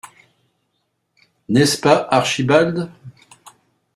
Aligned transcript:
N’est-ce 1.47 1.77
pas, 1.79 2.07
Archibald? 2.09 2.89